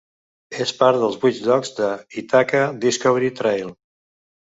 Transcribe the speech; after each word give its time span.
És 0.65 0.73
part 0.79 0.99
dels 1.03 1.19
vuit 1.27 1.43
llocs 1.49 1.73
de 1.81 1.91
l'Ithaca 2.01 2.65
Discovery 2.89 3.35
Trail. 3.45 3.75